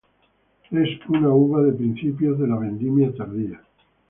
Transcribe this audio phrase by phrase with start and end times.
[0.71, 3.61] Es una uva de principios de la vendimia tardía.